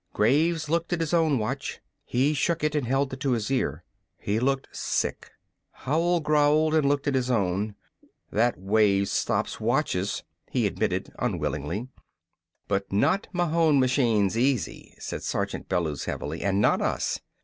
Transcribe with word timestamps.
Graves 0.13 0.67
looked 0.67 0.91
at 0.93 0.99
his 0.99 1.13
own 1.13 1.37
watch. 1.37 1.79
He 2.05 2.33
shook 2.33 2.63
it 2.63 2.73
and 2.73 2.87
held 2.87 3.13
it 3.13 3.19
to 3.19 3.33
his 3.33 3.51
ear. 3.51 3.83
He 4.17 4.39
looked 4.39 4.75
sick. 4.75 5.29
Howell 5.85 6.21
growled 6.21 6.73
and 6.73 6.87
looked 6.89 7.05
at 7.07 7.13
his 7.13 7.29
own. 7.29 7.75
"That 8.31 8.57
wave 8.57 9.09
stops 9.09 9.59
watches," 9.59 10.23
he 10.49 10.65
admitted 10.65 11.13
unwillingly. 11.19 11.89
"But 12.67 12.91
not 12.91 13.27
Mahon 13.31 13.79
machines 13.79 14.35
easy," 14.35 14.95
said 14.97 15.21
Sergeant 15.21 15.69
Bellews 15.69 16.05
heavily, 16.05 16.41
"and 16.41 16.59
not 16.59 16.81
us. 16.81 17.19